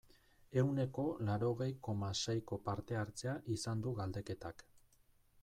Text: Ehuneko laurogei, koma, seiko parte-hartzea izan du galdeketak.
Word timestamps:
Ehuneko 0.59 1.03
laurogei, 1.27 1.67
koma, 1.89 2.09
seiko 2.23 2.59
parte-hartzea 2.71 3.37
izan 3.59 3.87
du 3.87 3.95
galdeketak. 4.03 4.67